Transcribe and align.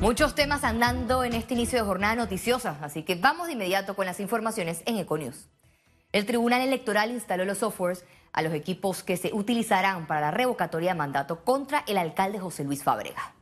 Muchos 0.00 0.34
temas 0.34 0.62
andando 0.62 1.24
en 1.24 1.32
este 1.32 1.54
inicio 1.54 1.78
de 1.78 1.84
jornada 1.84 2.14
noticiosa, 2.16 2.76
así 2.82 3.02
que 3.02 3.14
vamos 3.14 3.46
de 3.46 3.54
inmediato 3.54 3.96
con 3.96 4.04
las 4.04 4.20
informaciones 4.20 4.82
en 4.84 4.98
Econius. 4.98 5.48
El 6.12 6.26
Tribunal 6.26 6.60
Electoral 6.60 7.10
instaló 7.10 7.44
los 7.44 7.58
softwares 7.58 8.04
a 8.32 8.42
los 8.42 8.52
equipos 8.52 9.02
que 9.02 9.16
se 9.16 9.32
utilizarán 9.32 10.06
para 10.06 10.20
la 10.20 10.30
revocatoria 10.30 10.92
de 10.92 10.98
mandato 10.98 11.44
contra 11.44 11.82
el 11.86 11.96
alcalde 11.96 12.38
José 12.38 12.64
Luis 12.64 12.84
Fábrega. 12.84 13.35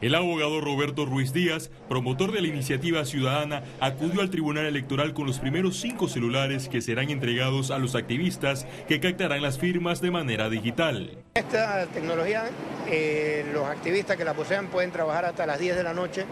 El 0.00 0.14
abogado 0.14 0.60
Roberto 0.60 1.06
Ruiz 1.06 1.32
Díaz, 1.32 1.70
promotor 1.88 2.30
de 2.30 2.40
la 2.40 2.46
iniciativa 2.46 3.04
ciudadana, 3.04 3.64
acudió 3.80 4.20
al 4.20 4.30
Tribunal 4.30 4.66
Electoral 4.66 5.12
con 5.12 5.26
los 5.26 5.40
primeros 5.40 5.76
cinco 5.80 6.06
celulares 6.06 6.68
que 6.68 6.80
serán 6.80 7.10
entregados 7.10 7.72
a 7.72 7.78
los 7.78 7.96
activistas 7.96 8.64
que 8.86 9.00
captarán 9.00 9.42
las 9.42 9.58
firmas 9.58 10.00
de 10.00 10.12
manera 10.12 10.48
digital. 10.48 11.18
Esta 11.34 11.86
tecnología, 11.86 12.44
eh, 12.86 13.44
los 13.52 13.66
activistas 13.66 14.16
que 14.16 14.24
la 14.24 14.34
posean 14.34 14.68
pueden 14.68 14.92
trabajar 14.92 15.24
hasta 15.24 15.46
las 15.46 15.58
10 15.58 15.74
de 15.74 15.82
la 15.82 15.94
noche, 15.94 16.26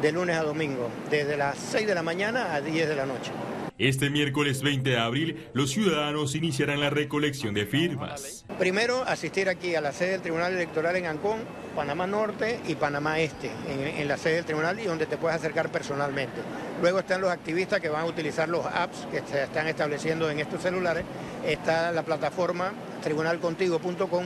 de 0.00 0.12
lunes 0.12 0.36
a 0.36 0.44
domingo, 0.44 0.88
desde 1.10 1.36
las 1.36 1.58
6 1.58 1.88
de 1.88 1.94
la 1.96 2.04
mañana 2.04 2.54
a 2.54 2.60
10 2.60 2.88
de 2.88 2.94
la 2.94 3.04
noche. 3.04 3.32
Este 3.78 4.10
miércoles 4.10 4.60
20 4.64 4.90
de 4.90 4.98
abril, 4.98 5.48
los 5.52 5.70
ciudadanos 5.70 6.34
iniciarán 6.34 6.80
la 6.80 6.90
recolección 6.90 7.54
de 7.54 7.64
firmas. 7.64 8.44
Primero, 8.58 9.04
asistir 9.04 9.48
aquí 9.48 9.76
a 9.76 9.80
la 9.80 9.92
sede 9.92 10.10
del 10.10 10.20
Tribunal 10.20 10.52
Electoral 10.52 10.96
en 10.96 11.06
Ancón, 11.06 11.38
Panamá 11.76 12.08
Norte 12.08 12.58
y 12.66 12.74
Panamá 12.74 13.20
Este, 13.20 13.52
en, 13.68 14.08
la 14.08 14.16
sede 14.16 14.34
del 14.34 14.46
tribunal 14.46 14.80
y 14.80 14.84
donde 14.86 15.06
te 15.06 15.16
puedes 15.16 15.36
acercar 15.36 15.70
personalmente. 15.70 16.40
Luego 16.82 16.98
están 16.98 17.20
los 17.20 17.30
activistas 17.30 17.80
que 17.80 17.88
van 17.88 18.02
a 18.02 18.06
utilizar 18.06 18.48
los 18.48 18.66
apps 18.66 19.06
que 19.12 19.22
se 19.30 19.44
están 19.44 19.68
estableciendo 19.68 20.28
en 20.28 20.40
estos 20.40 20.60
celulares. 20.60 21.04
Está 21.46 21.92
la 21.92 22.02
plataforma 22.02 22.72
tribunalcontigo.com 23.04 24.24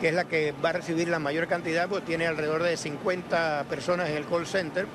que 0.00 0.08
es 0.08 0.14
la 0.14 0.24
que 0.24 0.54
va 0.64 0.70
a 0.70 0.72
recibir 0.72 1.08
la 1.08 1.18
mayor 1.18 1.48
cantidad, 1.48 1.86
porque 1.88 2.06
tiene 2.06 2.26
alrededor 2.26 2.62
de 2.62 2.76
50 2.78 3.64
personas 3.68 4.08
en 4.08 4.16
el 4.16 4.24
call 4.24 4.46
center 4.46 4.86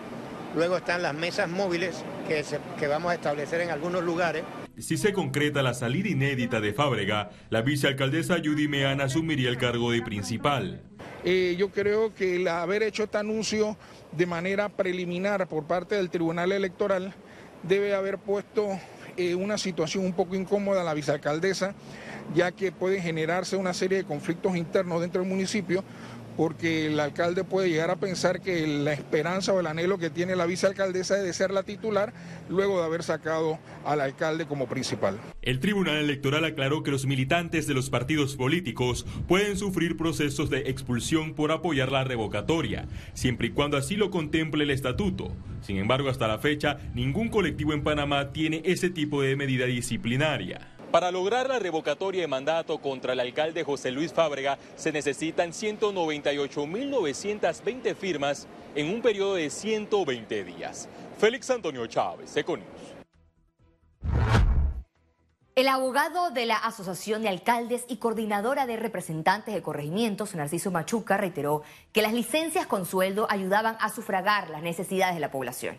Luego 0.56 0.76
están 0.78 1.02
las 1.02 1.14
mesas 1.14 1.48
móviles 1.48 2.04
que, 2.32 2.60
que 2.80 2.88
vamos 2.88 3.12
a 3.12 3.16
establecer 3.16 3.62
en 3.62 3.72
algunos 3.72 4.04
lugares. 4.04 4.44
Si 4.78 4.98
se 4.98 5.12
concreta 5.12 5.62
la 5.62 5.74
salida 5.74 6.10
inédita 6.10 6.62
de 6.62 6.74
Fábrega, 6.74 7.30
la 7.50 7.62
vicealcaldesa 7.62 8.38
Judy 8.44 8.68
Meana 8.68 9.06
asumiría 9.06 9.50
el 9.50 9.58
cargo 9.58 9.92
de 9.92 10.02
principal. 10.02 10.82
Eh, 11.26 11.56
yo 11.58 11.70
creo 11.70 12.14
que 12.16 12.38
el 12.38 12.48
haber 12.48 12.84
hecho 12.84 13.04
este 13.04 13.18
anuncio 13.18 13.78
de 14.14 14.26
manera 14.26 14.70
preliminar 14.70 15.48
por 15.48 15.66
parte 15.66 15.96
del 15.96 16.10
Tribunal 16.10 16.52
Electoral 16.52 17.14
debe 17.64 17.94
haber 17.94 18.18
puesto 18.18 18.70
eh, 19.18 19.36
una 19.36 19.58
situación 19.58 20.06
un 20.06 20.14
poco 20.14 20.36
incómoda 20.36 20.82
a 20.82 20.84
la 20.84 20.94
vicealcaldesa, 20.94 21.76
ya 22.34 22.52
que 22.52 22.72
puede 22.72 23.02
generarse 23.02 23.58
una 23.58 23.74
serie 23.74 24.00
de 24.00 24.04
conflictos 24.06 24.56
internos 24.56 25.02
dentro 25.02 25.22
del 25.22 25.30
municipio 25.30 25.84
porque 26.38 26.88
el 26.88 27.00
alcalde 27.00 27.44
puede 27.44 27.70
llegar 27.70 27.90
a 27.92 27.96
pensar 27.98 28.42
que 28.42 28.66
la 28.68 28.94
esperanza 28.94 29.54
o 29.54 29.60
el 29.60 29.68
anhelo 29.68 29.98
que 29.98 30.10
tiene 30.10 30.36
la 30.36 30.46
vicealcaldesa 30.46 31.18
es 31.18 31.24
de 31.24 31.34
ser 31.34 31.52
la 31.52 31.64
titular 31.64 32.14
luego 32.50 32.80
de 32.80 32.86
haber 32.86 33.04
sacado 33.04 33.60
al 33.86 34.02
alcalde 34.02 34.46
como 34.46 34.68
principal. 34.68 35.20
El 35.42 35.60
Tribunal 35.60 35.98
Electoral 35.98 36.46
aclaró 36.46 36.84
que 36.84 36.92
los 36.92 37.06
militantes 37.06 37.68
de 37.68 37.74
los 37.74 37.90
partidos 37.90 38.36
políticos 38.36 39.06
pueden 39.28 39.58
sufrir 39.58 39.98
procesos 39.98 40.50
de 40.50 40.70
expulsión 40.70 41.34
por 41.34 41.52
apoyar 41.52 41.92
la 41.92 42.04
revocatoria, 42.04 42.88
siempre 43.14 43.48
y 43.48 43.52
cuando 43.52 43.78
así 43.78 43.96
lo 43.96 44.12
contemple 44.12 44.64
el 44.64 44.72
estatuto. 44.72 45.32
Sin 45.62 45.78
embargo, 45.78 46.10
hasta 46.10 46.28
la 46.28 46.40
fecha, 46.40 46.78
ningún 46.94 47.30
colectivo 47.30 47.74
en 47.74 47.84
Panamá 47.84 48.32
tiene 48.32 48.62
ese 48.66 48.90
tipo 48.90 49.22
de 49.22 49.36
medida 49.36 49.66
disciplinaria. 49.66 50.72
Para 50.92 51.10
lograr 51.10 51.48
la 51.48 51.58
revocatoria 51.58 52.22
de 52.22 52.28
mandato 52.28 52.78
contra 52.80 53.14
el 53.14 53.22
alcalde 53.22 53.64
José 53.64 53.92
Luis 53.92 54.12
Fábrega 54.12 54.58
se 54.76 54.92
necesitan 54.92 55.52
198.920 55.52 57.96
firmas 57.96 58.46
en 58.76 58.94
un 58.94 59.02
periodo 59.02 59.36
de 59.36 59.50
120 59.50 60.44
días. 60.44 60.90
Félix 61.18 61.50
Antonio 61.50 61.88
Chávez, 61.88 62.36
Econius. 62.36 62.68
El 65.56 65.70
abogado 65.70 66.32
de 66.32 66.46
la 66.46 66.58
Asociación 66.58 67.22
de 67.22 67.30
Alcaldes 67.30 67.86
y 67.88 67.96
coordinadora 67.96 68.66
de 68.66 68.76
representantes 68.76 69.54
de 69.54 69.62
corregimientos, 69.62 70.36
Narciso 70.36 70.72
Machuca, 70.72 71.16
reiteró 71.16 71.64
que 71.94 72.02
las 72.02 72.12
licencias 72.12 72.68
con 72.68 72.86
sueldo 72.86 73.28
ayudaban 73.30 73.78
a 73.80 73.88
sufragar 73.88 74.50
las 74.50 74.62
necesidades 74.62 75.16
de 75.16 75.22
la 75.22 75.32
población. 75.32 75.78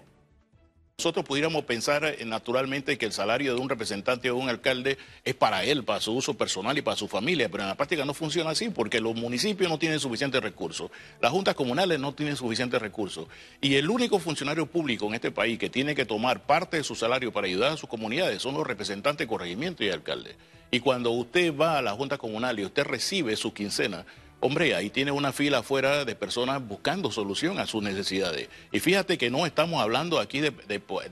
Nosotros 0.99 1.25
pudiéramos 1.25 1.65
pensar 1.65 2.05
eh, 2.05 2.25
naturalmente 2.25 2.97
que 2.97 3.07
el 3.07 3.13
salario 3.13 3.55
de 3.55 3.61
un 3.61 3.69
representante 3.69 4.31
o 4.31 4.37
de 4.37 4.41
un 4.41 4.49
alcalde 4.49 4.99
es 5.25 5.35
para 5.35 5.65
él, 5.65 5.85
para 5.85 6.01
su 6.01 6.13
uso 6.13 6.35
personal 6.35 6.79
y 6.79 6.83
para 6.83 6.97
su 6.97 7.09
familia, 7.09 7.49
pero 7.51 7.65
en 7.65 7.71
la 7.71 7.75
práctica 7.75 8.05
no 8.05 8.15
funciona 8.15 8.51
así 8.51 8.69
porque 8.69 9.01
los 9.01 9.17
municipios 9.17 9.69
no 9.69 9.79
tienen 9.79 9.99
suficientes 9.99 10.41
recursos, 10.41 10.91
las 11.21 11.33
juntas 11.33 11.55
comunales 11.55 11.99
no 11.99 12.15
tienen 12.15 12.37
suficientes 12.37 12.81
recursos 12.81 13.27
y 13.61 13.75
el 13.75 13.91
único 13.91 14.19
funcionario 14.19 14.67
público 14.67 15.07
en 15.07 15.15
este 15.15 15.33
país 15.33 15.59
que 15.59 15.71
tiene 15.71 15.95
que 15.95 16.05
tomar 16.05 16.43
parte 16.43 16.77
de 16.77 16.85
su 16.85 16.95
salario 16.95 17.33
para 17.33 17.47
ayudar 17.47 17.73
a 17.73 17.77
sus 17.77 17.89
comunidades 17.89 18.43
son 18.43 18.55
los 18.55 18.67
representantes 18.67 19.27
corregimiento 19.27 19.83
y 19.83 19.89
alcaldes. 19.89 20.37
Y 20.71 20.81
cuando 20.81 21.11
usted 21.11 21.55
va 21.55 21.79
a 21.79 21.83
la 21.83 21.93
junta 21.93 22.17
comunal 22.17 22.59
y 22.59 22.65
usted 22.65 22.85
recibe 22.85 23.37
su 23.37 23.53
quincena, 23.53 24.07
Hombre, 24.45 24.75
ahí 24.75 24.91
tiene 24.91 25.13
una 25.13 25.33
fila 25.33 25.59
afuera 25.59 26.05
de 26.05 26.17
personas 26.17 26.67
buscando 26.67 27.13
solución 27.13 27.61
a 27.61 27.67
sus 27.67 27.81
necesidades. 27.81 28.49
Y 28.73 28.81
fíjate 28.81 29.17
que 29.17 29.31
no 29.31 29.47
estamos 29.47 29.81
hablando 29.81 30.19
aquí 30.19 30.41
de, 30.41 30.51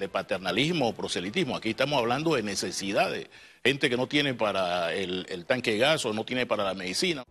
paternalismo 0.09 0.89
o 0.89 0.95
proselitismo, 0.95 1.55
aquí 1.55 1.71
estamos 1.71 2.01
hablando 2.01 2.35
de 2.35 2.43
necesidades. 2.43 3.29
Gente 3.65 3.89
que 3.89 3.97
no 3.97 4.09
tiene 4.09 4.35
para 4.35 4.93
el, 4.93 5.27
el 5.29 5.47
tanque 5.47 5.71
de 5.71 5.79
gas 5.79 6.05
o 6.07 6.13
no 6.13 6.25
tiene 6.25 6.45
para 6.45 6.65
la 6.65 6.75
medicina. 6.75 7.23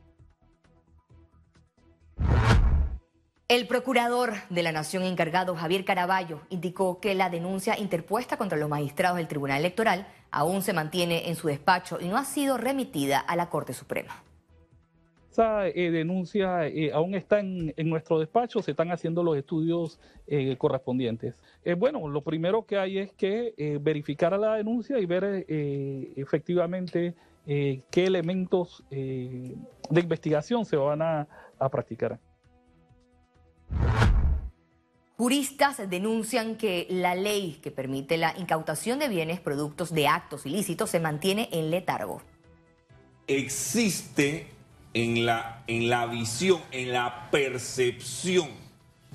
El 3.49 3.67
procurador 3.67 4.35
de 4.49 4.63
la 4.63 4.71
Nación 4.71 5.03
encargado, 5.03 5.53
Javier 5.57 5.83
Caraballo, 5.83 6.39
indicó 6.49 7.01
que 7.01 7.13
la 7.13 7.29
denuncia 7.29 7.77
interpuesta 7.77 8.37
contra 8.37 8.57
los 8.57 8.69
magistrados 8.69 9.17
del 9.17 9.27
Tribunal 9.27 9.59
Electoral 9.59 10.07
aún 10.31 10.61
se 10.61 10.71
mantiene 10.71 11.27
en 11.27 11.35
su 11.35 11.47
despacho 11.47 11.99
y 11.99 12.07
no 12.07 12.17
ha 12.17 12.23
sido 12.23 12.55
remitida 12.55 13.19
a 13.19 13.35
la 13.35 13.49
Corte 13.49 13.73
Suprema. 13.73 14.23
Esa 15.31 15.67
eh, 15.67 15.91
denuncia 15.91 16.67
eh, 16.67 16.91
aún 16.91 17.13
está 17.13 17.39
en, 17.39 17.73
nuestro 17.77 18.19
despacho, 18.19 18.61
se 18.61 18.71
están 18.71 18.91
haciendo 18.91 19.23
los 19.23 19.37
estudios 19.37 19.99
eh, 20.25 20.55
correspondientes. 20.57 21.41
bueno, 21.77 22.07
lo 22.07 22.21
primero 22.21 22.65
que 22.65 22.77
hay 22.77 22.97
es 22.97 23.13
que 23.13 23.53
verificar 23.81 24.37
la 24.39 24.55
denuncia 24.55 24.99
y 24.99 25.05
ver 25.05 25.45
efectivamente 25.47 27.13
qué 27.45 28.05
elementos 28.05 28.83
de 28.89 29.55
investigación 29.89 30.65
se 30.65 30.77
van 30.77 31.01
a, 31.01 31.27
a 31.59 31.69
practicar. 31.69 32.19
Juristas 35.17 35.89
denuncian 35.89 36.55
que 36.55 36.87
la 36.89 37.13
ley 37.13 37.59
que 37.61 37.71
permite 37.71 38.17
la 38.17 38.33
incautación 38.37 38.99
de 38.99 39.09
bienes 39.09 39.41
productos 39.41 39.93
de 39.93 40.07
actos 40.07 40.45
ilícitos 40.45 40.89
se 40.89 40.99
mantiene 40.99 41.49
en 41.51 41.69
letargo. 41.69 42.21
Existe 43.27 44.58
en 44.93 45.25
la, 45.25 45.63
en 45.67 45.89
la 45.89 46.05
visión, 46.07 46.61
en 46.71 46.91
la 46.91 47.29
percepción 47.31 48.49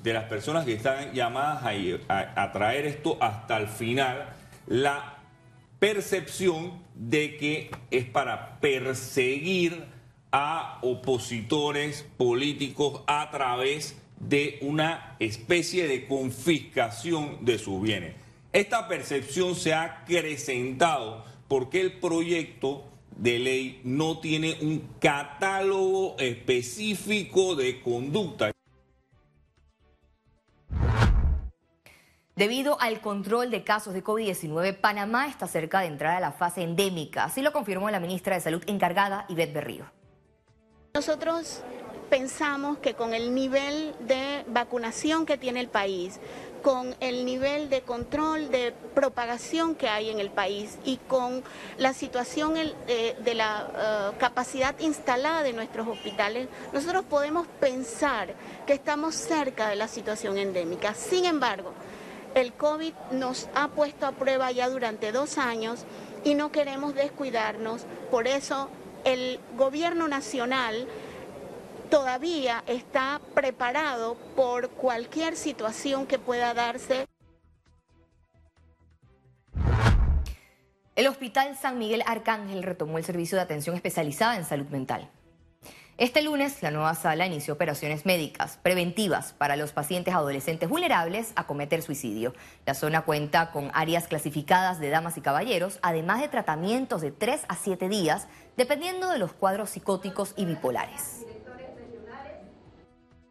de 0.05 0.13
las 0.13 0.25
personas 0.25 0.65
que 0.65 0.73
están 0.73 1.13
llamadas 1.13 1.63
a, 2.07 2.51
traer 2.51 2.85
esto 2.85 3.17
hasta 3.19 3.57
el 3.57 3.67
final, 3.67 4.29
la 4.67 5.17
percepción 5.79 6.83
de 6.93 7.37
que 7.37 7.71
es 7.91 8.05
para 8.05 8.59
perseguir 8.59 9.85
a 10.31 10.79
opositores 10.81 12.05
políticos 12.17 13.01
a 13.07 13.31
través 13.31 13.97
de 14.19 14.59
una 14.61 15.15
especie 15.19 15.87
de 15.87 16.05
confiscación 16.05 17.43
de 17.43 17.57
sus 17.57 17.81
bienes. 17.81 18.15
Esta 18.53 18.87
percepción 18.87 19.55
se 19.55 19.73
ha 19.73 19.83
acrecentado 19.83 21.25
porque 21.47 21.81
el 21.81 21.93
proyecto 21.93 22.85
de 23.17 23.39
ley 23.39 23.81
no 23.83 24.19
tiene 24.19 24.57
un 24.61 24.87
catálogo 24.99 26.15
específico 26.17 27.55
de 27.55 27.81
conducta. 27.81 28.51
Debido 32.35 32.79
al 32.81 32.99
control 32.99 33.49
de 33.49 33.63
casos 33.63 33.93
de 33.93 34.03
COVID-19, 34.03 34.75
Panamá 34.81 35.27
está 35.27 35.47
cerca 35.47 35.79
de 35.79 35.87
entrar 35.87 36.17
a 36.17 36.19
la 36.19 36.33
fase 36.33 36.63
endémica. 36.63 37.23
Así 37.23 37.41
lo 37.41 37.53
confirmó 37.53 37.89
la 37.89 38.01
ministra 38.01 38.35
de 38.35 38.41
Salud 38.41 38.61
encargada, 38.67 39.25
Ivette 39.29 39.53
Berrío. 39.53 39.85
Nosotros 40.93 41.61
pensamos 42.09 42.77
que 42.79 42.93
con 42.93 43.13
el 43.13 43.33
nivel 43.33 43.95
de 44.01 44.43
vacunación 44.47 45.25
que 45.25 45.37
tiene 45.37 45.61
el 45.61 45.69
país, 45.69 46.19
con 46.65 46.95
el 46.99 47.25
nivel 47.25 47.69
de 47.69 47.81
control 47.81 48.49
de 48.49 48.73
propagación 48.95 49.75
que 49.75 49.87
hay 49.87 50.09
en 50.09 50.19
el 50.19 50.31
país 50.31 50.79
y 50.83 50.97
con 50.97 51.43
la 51.77 51.93
situación 51.93 52.55
eh, 52.57 53.15
de 53.23 53.35
la 53.35 53.69
eh, 54.11 54.17
capacidad 54.17 54.73
instalada 54.79 55.43
de 55.43 55.53
nuestros 55.53 55.87
hospitales, 55.87 56.47
nosotros 56.73 57.05
podemos 57.07 57.45
pensar 57.59 58.33
que 58.65 58.73
estamos 58.73 59.13
cerca 59.13 59.69
de 59.69 59.75
la 59.75 59.87
situación 59.87 60.39
endémica. 60.39 60.95
Sin 60.95 61.25
embargo, 61.25 61.71
el 62.33 62.53
COVID 62.53 62.93
nos 63.11 63.47
ha 63.53 63.67
puesto 63.67 64.07
a 64.07 64.13
prueba 64.13 64.51
ya 64.51 64.67
durante 64.67 65.11
dos 65.11 65.37
años 65.37 65.85
y 66.23 66.33
no 66.33 66.51
queremos 66.51 66.95
descuidarnos. 66.95 67.85
Por 68.09 68.25
eso 68.27 68.69
el 69.03 69.39
gobierno 69.55 70.07
nacional 70.07 70.87
todavía 71.89 72.63
está 72.67 73.21
preparado 73.33 74.15
por 74.35 74.69
cualquier 74.69 75.35
situación 75.35 76.05
que 76.05 76.19
pueda 76.19 76.53
darse. 76.53 77.07
El 80.95 81.07
Hospital 81.07 81.57
San 81.57 81.77
Miguel 81.77 82.03
Arcángel 82.05 82.63
retomó 82.63 82.97
el 82.97 83.03
servicio 83.03 83.37
de 83.37 83.43
atención 83.43 83.75
especializada 83.75 84.37
en 84.37 84.45
salud 84.45 84.67
mental. 84.67 85.09
Este 85.97 86.21
lunes, 86.21 86.61
la 86.61 86.71
nueva 86.71 86.93
sala 86.93 87.25
inició 87.25 87.53
operaciones 87.53 88.05
médicas 88.05 88.59
preventivas 88.61 89.31
para 89.31 89.55
los 89.55 89.71
pacientes 89.71 90.13
adolescentes 90.13 90.67
vulnerables 90.67 91.31
a 91.37 91.47
cometer 91.47 91.81
suicidio. 91.81 92.33
La 92.65 92.73
zona 92.73 93.03
cuenta 93.03 93.51
con 93.51 93.71
áreas 93.73 94.07
clasificadas 94.07 94.79
de 94.79 94.89
damas 94.89 95.17
y 95.17 95.21
caballeros, 95.21 95.79
además 95.81 96.19
de 96.19 96.27
tratamientos 96.27 97.01
de 97.01 97.11
3 97.11 97.43
a 97.47 97.55
7 97.55 97.87
días, 97.87 98.27
dependiendo 98.57 99.09
de 99.09 99.19
los 99.19 99.31
cuadros 99.31 99.69
psicóticos 99.69 100.33
y 100.35 100.43
bipolares. 100.43 101.24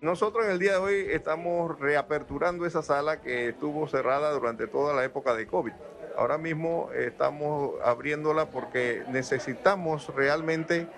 Nosotros 0.04 0.44
en 0.44 0.50
el 0.50 0.58
día 0.58 0.72
de 0.72 0.76
hoy 0.76 1.06
estamos 1.12 1.80
reaperturando 1.80 2.66
esa 2.66 2.82
sala 2.82 3.22
que 3.22 3.48
estuvo 3.48 3.88
cerrada 3.88 4.32
durante 4.32 4.66
toda 4.66 4.94
la 4.94 5.02
época 5.02 5.34
de 5.34 5.46
COVID. 5.46 5.72
Ahora 6.14 6.36
mismo 6.36 6.90
estamos 6.92 7.80
abriéndola 7.82 8.50
porque 8.50 9.02
necesitamos 9.08 10.14
realmente 10.14 10.88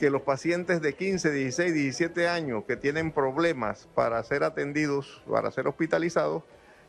que 0.00 0.10
los 0.10 0.22
pacientes 0.22 0.82
de 0.82 0.92
15, 0.94 1.30
16, 1.30 1.72
17 1.72 2.26
años 2.26 2.64
que 2.66 2.76
tienen 2.76 3.12
problemas 3.12 3.88
para 3.94 4.20
ser 4.24 4.42
atendidos, 4.42 5.22
para 5.30 5.52
ser 5.52 5.68
hospitalizados, 5.68 6.42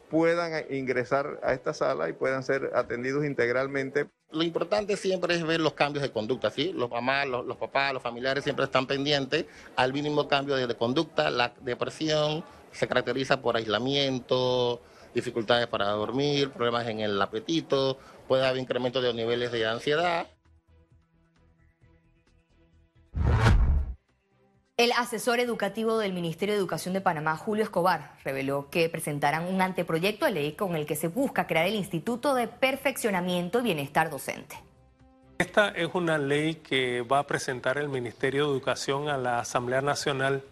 puedan 0.10 0.66
ingresar 0.72 1.40
a 1.44 1.54
esta 1.54 1.76
sala 1.76 2.10
y 2.10 2.14
puedan 2.14 2.42
ser 2.42 2.72
atendidos 2.74 3.26
integralmente. 3.26 4.10
Lo 4.32 4.44
importante 4.44 4.96
siempre 4.96 5.34
es 5.34 5.44
ver 5.44 5.60
los 5.60 5.74
cambios 5.74 6.04
de 6.04 6.12
conducta, 6.12 6.52
¿sí? 6.52 6.72
Los 6.72 6.90
mamás, 6.90 7.28
los, 7.28 7.58
papás, 7.58 7.94
los 7.94 8.04
familiares 8.04 8.44
siempre 8.44 8.66
están 8.66 8.86
pendientes 8.86 9.46
al 9.76 9.92
mínimo 9.92 10.28
cambio 10.28 10.56
de, 10.56 10.68
de 10.68 10.76
conducta. 10.76 11.32
La 11.32 11.52
depresión 11.62 12.44
se 12.72 12.88
caracteriza 12.88 13.42
por 13.42 13.58
aislamiento, 13.58 14.82
dificultades 15.16 15.68
para 15.68 15.90
dormir, 15.90 16.52
problemas 16.52 16.88
en 16.88 17.00
el 17.00 17.20
apetito, 17.20 17.98
puede 18.28 18.46
haber 18.46 18.62
incremento 18.62 19.02
de 19.02 19.08
los 19.08 19.16
niveles 19.16 19.52
de 19.52 19.66
ansiedad. 19.66 20.28
El 24.80 24.94
asesor 24.94 25.42
educativo 25.42 25.98
del 25.98 26.14
Ministerio 26.14 26.56
de 26.56 26.60
Educación 26.60 26.94
de 26.94 27.02
Panamá, 27.02 27.36
Julio 27.36 27.66
Escobar, 27.66 28.14
reveló 28.24 28.70
que 28.70 28.88
presentarán 28.88 29.54
un 29.54 29.62
anteproyecto 29.62 30.24
de 30.24 30.32
ley 30.32 30.54
con 30.54 30.74
el 30.78 30.86
que 30.86 30.96
se 30.96 31.10
busca 31.10 31.48
crear 31.48 31.68
el 31.68 31.76
Instituto 31.76 32.34
de 32.34 32.48
Perfeccionamiento 32.48 33.60
y 33.60 33.64
Bienestar 33.64 34.10
Docente. 34.10 34.56
Esta 35.38 35.68
es 35.68 35.90
una 35.94 36.18
ley 36.18 36.56
que 36.56 37.02
va 37.02 37.20
a 37.20 37.28
presentar 37.28 37.78
el 37.78 37.90
Ministerio 37.90 38.46
de 38.46 38.52
Educación 38.52 39.10
a 39.10 39.18
la 39.18 39.40
Asamblea 39.40 39.82
Nacional 39.82 40.44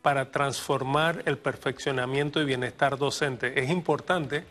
para 0.00 0.30
transformar 0.30 1.22
el 1.26 1.36
perfeccionamiento 1.36 2.40
y 2.40 2.46
bienestar 2.46 2.96
docente. 2.96 3.62
Es 3.62 3.68
importante 3.68 4.46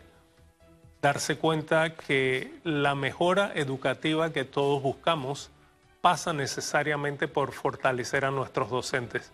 darse 1.02 1.36
cuenta 1.36 1.96
que 1.96 2.60
la 2.62 2.94
mejora 2.94 3.50
educativa 3.56 4.32
que 4.32 4.44
todos 4.44 4.80
buscamos 4.80 5.50
pasa 6.00 6.32
necesariamente 6.32 7.28
por 7.28 7.52
fortalecer 7.52 8.24
a 8.24 8.30
nuestros 8.30 8.70
docentes. 8.70 9.32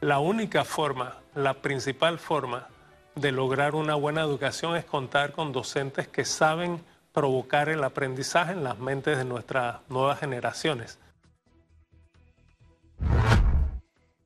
La 0.00 0.18
única 0.18 0.64
forma, 0.64 1.18
la 1.34 1.54
principal 1.54 2.18
forma 2.18 2.68
de 3.14 3.32
lograr 3.32 3.74
una 3.74 3.94
buena 3.94 4.22
educación 4.22 4.76
es 4.76 4.84
contar 4.84 5.32
con 5.32 5.52
docentes 5.52 6.08
que 6.08 6.24
saben 6.24 6.82
provocar 7.12 7.68
el 7.68 7.84
aprendizaje 7.84 8.52
en 8.52 8.64
las 8.64 8.78
mentes 8.78 9.18
de 9.18 9.24
nuestras 9.24 9.80
nuevas 9.88 10.20
generaciones. 10.20 10.98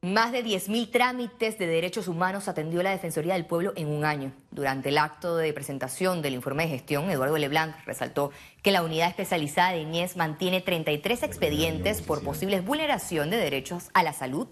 Más 0.05 0.33
de 0.33 0.45
10.000 0.45 0.91
trámites 0.91 1.59
de 1.59 1.67
derechos 1.67 2.09
humanos 2.09 2.47
atendió 2.47 2.83
la 2.83 2.91
Defensoría 2.91 3.33
del 3.33 3.47
Pueblo 3.47 3.73
en 3.75 3.89
un 3.89 4.05
año. 4.05 4.35
Durante 4.51 4.91
el 4.91 4.99
acto 4.99 5.39
de 5.39 5.51
presentación 5.55 6.21
del 6.21 6.35
informe 6.35 6.65
de 6.65 6.69
gestión, 6.69 7.11
Eduardo 7.11 7.39
Leblanc 7.39 7.75
resaltó 7.87 8.31
que 8.62 8.71
la 8.71 8.83
unidad 8.83 9.09
especializada 9.09 9.73
de 9.73 9.79
INES 9.79 10.19
mantiene 10.19 10.61
33 10.61 11.23
expedientes 11.23 12.03
por 12.03 12.23
posibles 12.23 12.62
vulneración 12.62 13.31
de 13.31 13.39
derechos 13.39 13.89
a 13.95 14.03
la 14.03 14.12
salud, 14.12 14.47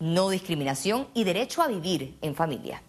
no 0.00 0.28
discriminación 0.28 1.06
y 1.14 1.22
derecho 1.22 1.62
a 1.62 1.68
vivir 1.68 2.18
en 2.20 2.34
familia. 2.34 2.82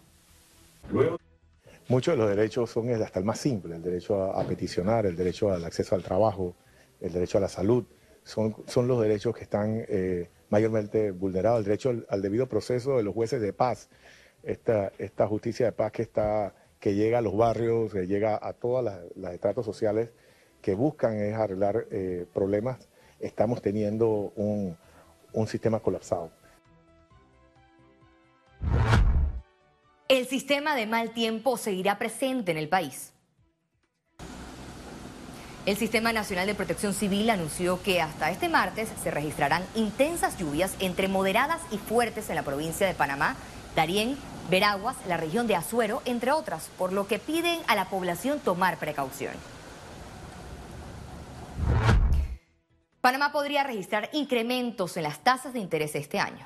Muchos 1.88 2.16
de 2.16 2.18
los 2.18 2.30
derechos 2.36 2.72
son 2.72 2.90
hasta 2.90 3.20
el 3.20 3.26
más 3.26 3.38
simple, 3.38 3.76
el 3.76 3.84
derecho 3.84 4.24
a, 4.24 4.44
peticionar, 4.48 5.06
el 5.06 5.16
derecho 5.16 5.52
al 5.52 5.64
acceso 5.64 5.94
al 5.94 6.02
trabajo, 6.02 6.56
el 7.00 7.14
derecho 7.14 7.38
a 7.38 7.42
la 7.42 7.48
salud. 7.48 7.84
Son, 8.24 8.56
son 8.68 8.88
los 8.88 9.02
derechos 9.02 9.36
que 9.36 9.44
están... 9.44 9.86
Eh, 9.88 10.30
mayormente 10.54 11.10
vulnerado, 11.10 11.58
el 11.58 11.64
derecho 11.64 12.06
al, 12.10 12.22
debido 12.22 12.48
proceso 12.48 12.98
de 12.98 13.04
los 13.04 13.16
jueces 13.16 13.42
de 13.42 13.54
paz, 13.54 13.90
esta, 14.44 14.92
esta 15.00 15.28
justicia 15.28 15.66
de 15.66 15.72
paz 15.72 15.92
que, 15.92 16.04
está, 16.04 16.54
que 16.80 16.94
llega 16.94 17.18
a 17.18 17.22
los 17.22 17.36
barrios, 17.36 17.92
que 17.92 18.06
llega 18.06 18.40
a 18.40 18.54
todas 18.54 19.02
las, 19.16 19.34
estratos 19.34 19.66
sociales 19.66 20.12
que 20.62 20.76
buscan 20.76 21.18
es 21.18 21.34
arreglar 21.34 21.88
eh, 21.90 22.28
problemas, 22.36 22.88
estamos 23.20 23.64
teniendo 23.64 24.32
un, 24.36 24.78
un 25.34 25.48
sistema 25.48 25.80
colapsado. 25.80 26.30
El 30.08 30.28
sistema 30.28 30.76
de 30.76 30.86
mal 30.86 31.14
tiempo 31.14 31.58
seguirá 31.58 31.98
presente 31.98 32.52
en 32.52 32.60
el 32.60 32.70
país. 32.70 33.13
El 35.66 35.78
Sistema 35.78 36.12
Nacional 36.12 36.46
de 36.46 36.56
Protección 36.56 36.94
Civil 36.94 37.30
anunció 37.30 37.82
que 37.82 38.02
hasta 38.02 38.32
este 38.32 38.50
martes 38.50 38.90
se 39.02 39.12
registrarán 39.12 39.64
intensas 39.76 40.38
lluvias 40.38 40.76
entre 40.80 41.08
moderadas 41.08 41.62
y 41.72 41.78
fuertes 41.78 42.30
en 42.30 42.36
la 42.36 42.44
provincia 42.44 42.86
de 42.86 42.94
Panamá, 42.94 43.38
Darién, 43.74 44.18
Veraguas, 44.50 44.98
la 45.08 45.16
región 45.16 45.48
de 45.48 45.56
Azuero, 45.56 46.02
entre 46.04 46.34
otras, 46.34 46.70
por 46.78 46.92
lo 46.92 47.08
que 47.08 47.18
piden 47.18 47.62
a 47.68 47.76
la 47.76 47.86
población 47.86 48.42
tomar 48.42 48.78
precaución. 48.78 49.36
Panamá 53.00 53.32
podría 53.32 53.64
registrar 53.64 54.10
incrementos 54.12 54.98
en 54.98 55.04
las 55.04 55.20
tasas 55.20 55.54
de 55.54 55.60
interés 55.60 55.96
este 55.96 56.20
año. 56.20 56.46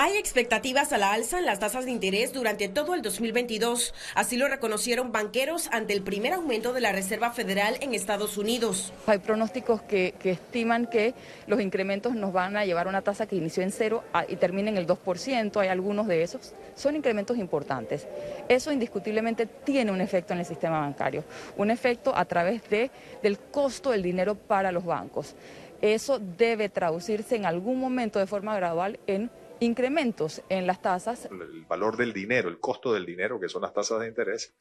Hay 0.00 0.16
expectativas 0.16 0.92
a 0.92 0.98
la 0.98 1.12
alza 1.12 1.40
en 1.40 1.44
las 1.44 1.58
tasas 1.58 1.84
de 1.84 1.90
interés 1.90 2.32
durante 2.32 2.68
todo 2.68 2.94
el 2.94 3.02
2022. 3.02 3.92
Así 4.14 4.36
lo 4.36 4.46
reconocieron 4.46 5.10
banqueros 5.10 5.68
ante 5.72 5.92
el 5.92 6.02
primer 6.02 6.34
aumento 6.34 6.72
de 6.72 6.80
la 6.80 6.92
Reserva 6.92 7.32
Federal 7.32 7.76
en 7.80 7.94
Estados 7.94 8.38
Unidos. 8.38 8.92
Hay 9.08 9.18
pronósticos 9.18 9.82
que, 9.82 10.14
estiman 10.22 10.86
que 10.86 11.14
los 11.48 11.60
incrementos 11.60 12.14
nos 12.14 12.32
van 12.32 12.56
a 12.56 12.64
llevar 12.64 12.86
a 12.86 12.90
una 12.90 13.02
tasa 13.02 13.26
que 13.26 13.34
inició 13.34 13.64
en 13.64 13.72
cero 13.72 14.04
y 14.28 14.36
termina 14.36 14.70
en 14.70 14.76
el 14.76 14.86
2%. 14.86 15.60
Hay 15.60 15.66
algunos 15.66 16.06
de 16.06 16.22
esos. 16.22 16.54
Son 16.76 16.94
incrementos 16.94 17.36
importantes. 17.36 18.06
Eso 18.48 18.70
indiscutiblemente 18.70 19.46
tiene 19.46 19.90
un 19.90 20.00
efecto 20.00 20.32
en 20.32 20.38
el 20.38 20.46
sistema 20.46 20.78
bancario. 20.78 21.24
Un 21.56 21.72
efecto 21.72 22.14
a 22.14 22.24
través 22.24 22.62
de, 22.70 22.92
del 23.20 23.36
costo 23.40 23.90
del 23.90 24.04
dinero 24.04 24.36
para 24.36 24.70
los 24.70 24.84
bancos. 24.84 25.34
Eso 25.82 26.20
debe 26.20 26.68
traducirse 26.68 27.34
en 27.34 27.46
algún 27.46 27.80
momento 27.80 28.20
de 28.20 28.28
forma 28.28 28.54
gradual 28.54 29.00
en 29.08 29.28
incrementos 29.60 30.42
en 30.48 30.66
las 30.66 30.82
tasas. 30.82 31.28
El 31.30 31.64
valor 31.68 31.96
del 31.96 32.12
dinero, 32.12 32.48
el 32.48 32.58
costo 32.58 32.92
del 32.92 33.06
dinero, 33.06 33.40
que 33.40 33.48
son 33.48 33.62
las 33.62 33.72
tasas 33.72 34.00
de 34.00 34.08
interés, 34.08 34.54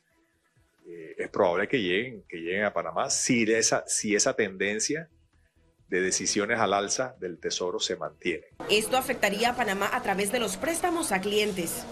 eh, 0.88 1.16
es 1.18 1.30
probable 1.30 1.68
que 1.68 1.82
lleguen, 1.82 2.24
que 2.28 2.38
lleguen 2.38 2.64
a 2.64 2.74
Panamá 2.74 3.10
si 3.10 3.44
esa, 3.44 3.84
si 3.88 4.16
esa 4.16 4.34
tendencia 4.34 5.10
de 5.90 6.02
decisiones 6.02 6.60
al 6.60 6.74
alza 6.74 7.16
del 7.20 7.40
Tesoro 7.40 7.80
se 7.80 7.96
mantiene. 7.96 8.46
Esto 8.70 8.98
afectaría 8.98 9.52
a 9.52 9.56
Panamá 9.56 9.90
a 9.94 10.02
través 10.02 10.32
de 10.32 10.40
los 10.40 10.58
préstamos 10.58 11.12
a 11.12 11.22
clientes. 11.22 11.86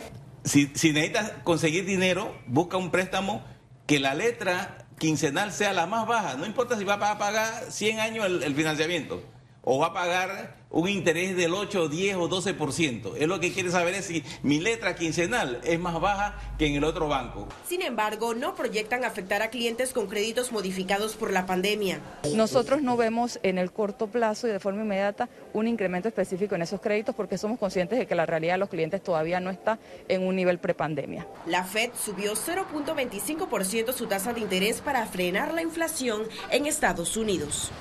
Si, 0.44 0.68
si 0.76 0.92
necesitas 0.92 1.32
conseguir 1.44 1.86
dinero, 1.86 2.38
busca 2.48 2.78
un 2.78 2.92
préstamo 2.92 3.46
que 3.88 4.00
la 4.00 4.14
letra 4.14 4.88
quincenal 5.00 5.52
sea 5.52 5.74
la 5.74 5.88
más 5.88 6.08
baja. 6.08 6.36
No 6.36 6.46
importa 6.46 6.78
si 6.78 6.84
va 6.84 6.96
a 6.96 7.18
pagar 7.18 7.72
100 7.72 8.00
años 8.00 8.26
el, 8.26 8.44
el 8.44 8.56
financiamiento 8.56 9.22
o 9.66 9.80
va 9.80 9.88
a 9.88 9.94
pagar 9.94 10.56
un 10.70 10.90
interés 10.90 11.36
del 11.36 11.54
8, 11.54 11.88
10 11.88 12.16
o 12.18 12.30
12%. 12.30 13.16
Es 13.18 13.28
lo 13.28 13.40
que 13.40 13.54
quiere 13.54 13.72
saber 13.72 13.94
es 13.94 14.06
si 14.06 14.24
mi 14.44 14.60
letra 14.60 14.96
quincenal 14.96 15.62
es 15.64 15.80
más 15.80 16.00
baja 16.00 16.36
que 16.58 16.68
en 16.68 16.76
el 16.76 16.84
otro 16.84 17.08
banco. 17.08 17.48
Sin 17.68 17.82
embargo, 17.82 18.34
no 18.34 18.56
proyectan 18.56 19.06
afectar 19.06 19.42
a 19.42 19.50
clientes 19.50 19.94
con 19.94 20.08
créditos 20.08 20.52
modificados 20.52 21.16
por 21.16 21.32
la 21.32 21.46
pandemia. 21.46 22.02
Nosotros 22.36 22.82
no 22.82 22.98
vemos 22.98 23.40
en 23.42 23.58
el 23.58 23.72
corto 23.72 24.08
plazo 24.08 24.48
y 24.48 24.52
de 24.52 24.60
forma 24.60 24.84
inmediata 24.84 25.30
un 25.54 25.68
incremento 25.68 26.10
específico 26.10 26.56
en 26.56 26.62
esos 26.62 26.82
créditos 26.82 27.16
porque 27.16 27.38
somos 27.38 27.58
conscientes 27.58 27.98
de 27.98 28.06
que 28.06 28.16
la 28.16 28.26
realidad 28.26 28.56
de 28.56 28.60
los 28.60 28.70
clientes 28.70 29.02
todavía 29.02 29.40
no 29.40 29.50
está 29.50 29.80
en 30.10 30.24
un 30.24 30.36
nivel 30.36 30.60
prepandemia. 30.60 31.26
La 31.48 31.64
Fed 31.64 31.92
subió 31.98 32.34
0.25% 32.34 33.94
su 33.94 34.08
tasa 34.08 34.34
de 34.34 34.42
interés 34.42 34.82
para 34.82 35.06
frenar 35.06 35.54
la 35.54 35.62
inflación 35.62 36.24
en 36.52 36.66
Estados 36.66 37.16
Unidos. 37.16 37.72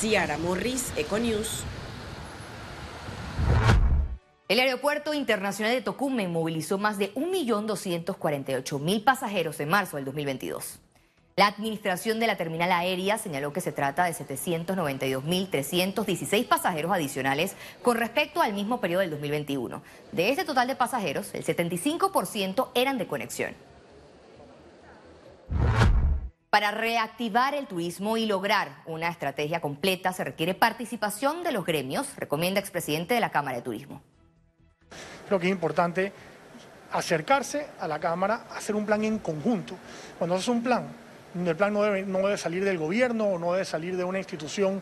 Ciara 0.00 0.38
Morris, 0.38 0.92
Econews. 0.96 1.62
El 4.48 4.60
Aeropuerto 4.60 5.14
Internacional 5.14 5.72
de 5.72 5.82
Tocumen 5.82 6.32
movilizó 6.32 6.78
más 6.78 6.98
de 6.98 7.14
1.248.000 7.14 9.04
pasajeros 9.04 9.60
en 9.60 9.68
marzo 9.68 9.96
del 9.96 10.04
2022. 10.04 10.80
La 11.36 11.46
administración 11.46 12.20
de 12.20 12.26
la 12.26 12.36
terminal 12.36 12.70
aérea 12.70 13.16
señaló 13.18 13.52
que 13.52 13.60
se 13.60 13.72
trata 13.72 14.04
de 14.04 14.12
792.316 14.12 16.46
pasajeros 16.46 16.92
adicionales 16.92 17.56
con 17.82 17.96
respecto 17.96 18.40
al 18.42 18.52
mismo 18.52 18.80
periodo 18.80 19.00
del 19.00 19.10
2021. 19.10 19.82
De 20.12 20.28
este 20.28 20.44
total 20.44 20.68
de 20.68 20.76
pasajeros, 20.76 21.34
el 21.34 21.44
75% 21.44 22.68
eran 22.74 22.98
de 22.98 23.06
conexión. 23.06 23.54
Para 26.54 26.70
reactivar 26.70 27.52
el 27.56 27.66
turismo 27.66 28.16
y 28.16 28.26
lograr 28.26 28.76
una 28.86 29.08
estrategia 29.08 29.60
completa 29.60 30.12
se 30.12 30.22
requiere 30.22 30.54
participación 30.54 31.42
de 31.42 31.50
los 31.50 31.66
gremios, 31.66 32.14
recomienda 32.14 32.60
expresidente 32.60 33.12
de 33.14 33.18
la 33.18 33.32
Cámara 33.32 33.56
de 33.56 33.64
Turismo. 33.64 34.00
Creo 35.26 35.40
que 35.40 35.48
es 35.48 35.50
importante 35.50 36.12
acercarse 36.92 37.66
a 37.80 37.88
la 37.88 37.98
Cámara, 37.98 38.46
hacer 38.54 38.76
un 38.76 38.86
plan 38.86 39.02
en 39.02 39.18
conjunto. 39.18 39.74
Cuando 40.16 40.36
haces 40.36 40.46
un 40.46 40.62
plan, 40.62 40.86
el 41.44 41.56
plan 41.56 41.72
no 41.72 41.82
debe, 41.82 42.38
salir 42.38 42.64
del 42.64 42.78
gobierno 42.78 43.24
o 43.30 43.38
no 43.40 43.54
debe 43.54 43.64
salir 43.64 43.96
de 43.96 44.04
una 44.04 44.18
institución 44.18 44.80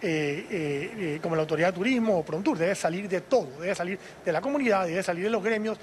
eh, 0.00 0.46
eh, 0.48 0.94
eh, 0.96 1.18
como 1.20 1.34
la 1.34 1.42
Autoridad 1.42 1.72
de 1.72 1.78
Turismo 1.78 2.20
o 2.20 2.24
Prontur, 2.24 2.56
debe 2.56 2.76
salir 2.76 3.08
de 3.08 3.22
todo, 3.22 3.48
debe 3.60 3.74
salir 3.74 3.98
de 4.24 4.30
la 4.30 4.40
comunidad, 4.40 4.86
debe 4.86 5.02
salir 5.02 5.24
de 5.24 5.30
los 5.30 5.42
gremios 5.42 5.76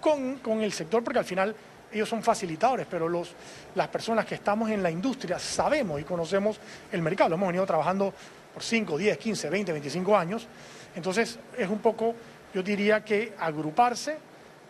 con 0.00 0.60
el 0.60 0.72
sector, 0.72 1.04
porque 1.04 1.20
al 1.20 1.24
final 1.24 1.54
ellos 1.92 2.08
son 2.08 2.22
facilitadores, 2.22 2.86
pero 2.90 3.08
los, 3.08 3.32
las 3.74 3.88
personas 3.88 4.24
que 4.26 4.34
estamos 4.34 4.70
en 4.70 4.82
la 4.82 4.90
industria 4.90 5.38
sabemos 5.38 6.00
y 6.00 6.04
conocemos 6.04 6.58
el 6.90 7.02
mercado, 7.02 7.30
lo 7.30 7.36
hemos 7.36 7.48
venido 7.48 7.66
trabajando 7.66 8.12
por 8.52 8.62
5, 8.62 8.98
10, 8.98 9.18
15, 9.18 9.50
20, 9.50 9.72
25 9.72 10.16
años, 10.16 10.46
entonces 10.94 11.38
es 11.56 11.68
un 11.68 11.78
poco, 11.78 12.14
yo 12.54 12.62
diría 12.62 13.04
que 13.04 13.34
agruparse 13.38 14.18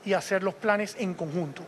y 0.05 0.12
hacer 0.12 0.43
los 0.43 0.55
planes 0.55 0.97
en 0.99 1.14
conjunto. 1.14 1.62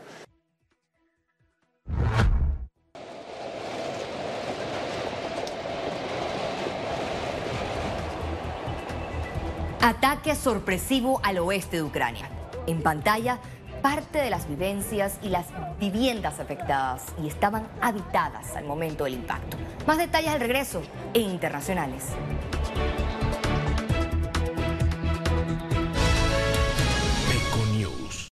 Ataque 9.81 10.35
sorpresivo 10.35 11.21
al 11.23 11.37
oeste 11.39 11.77
de 11.77 11.83
Ucrania. 11.83 12.31
En 12.67 12.83
pantalla, 12.83 13.39
parte 13.85 14.17
de 14.19 14.31
las 14.31 14.49
vivencias 14.49 15.19
y 15.23 15.29
las 15.29 15.45
viviendas 15.79 16.41
afectadas 16.41 17.05
y 17.23 17.29
estaban 17.29 17.69
habitadas 17.83 18.57
al 18.57 18.65
momento 18.65 19.05
del 19.05 19.13
impacto. 19.13 19.59
Más 19.87 19.99
detalles 19.99 20.31
al 20.31 20.41
regreso 20.41 20.81
en 21.13 21.33
Internacionales. 21.33 22.07